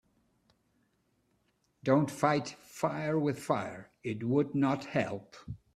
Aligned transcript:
Don‘t 1.83 2.09
fight 2.09 2.55
fire 2.63 3.19
with 3.19 3.37
fire, 3.37 3.91
it 4.03 4.23
would 4.23 4.55
not 4.55 4.85
help. 4.85 5.35